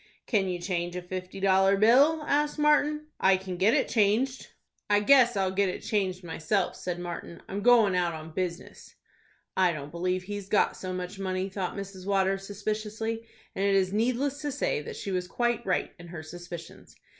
[0.25, 3.05] "Can you change a fifty dollar bill?" asked Martin.
[3.19, 4.47] "I can get it changed."
[4.89, 7.43] "I guess I'll get it changed myself," said Martin.
[7.47, 8.95] "I'm goin' out on business."
[9.55, 12.07] "I don't believe he's got so much money," thought Mrs.
[12.07, 16.23] Waters, suspiciously, and it is needless to say that she was quite right in her
[16.23, 16.95] suspicions.